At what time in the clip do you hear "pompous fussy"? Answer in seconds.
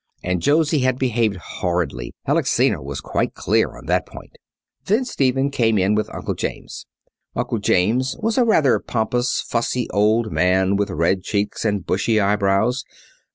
8.79-9.87